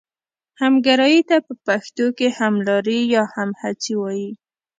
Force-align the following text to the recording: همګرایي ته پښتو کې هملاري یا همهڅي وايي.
همګرایي 0.61 1.21
ته 1.29 1.37
پښتو 1.67 2.05
کې 2.17 2.27
هملاري 2.39 2.99
یا 3.15 3.23
همهڅي 3.35 3.93
وايي. 4.01 4.29